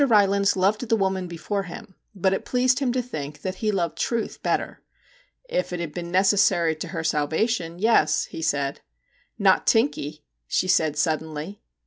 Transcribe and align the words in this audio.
Rylands 0.03 0.57
loved 0.57 0.89
the 0.89 0.95
woman 0.95 1.27
before 1.27 1.61
him, 1.61 1.93
but 2.15 2.33
it 2.33 2.43
pleased 2.43 2.79
him 2.79 2.91
to 2.93 3.03
think 3.03 3.43
that 3.43 3.57
he 3.61 3.71
loved 3.71 3.99
truth 3.99 4.41
better.' 4.41 4.81
If 5.47 5.71
it 5.71 5.79
had 5.79 5.93
been 5.93 6.09
necessary 6.09 6.75
to 6.77 6.87
her 6.87 7.03
salva 7.03 7.45
tion, 7.45 7.77
yes/ 7.77 8.25
he 8.25 8.41
said.' 8.41 8.81
Not 9.37 9.67
Tinkie?' 9.67 10.23
she 10.47 10.67
said 10.67 10.97
suddenly. 10.97 11.61